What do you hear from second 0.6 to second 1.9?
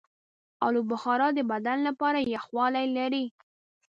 آلوبخارا د بدن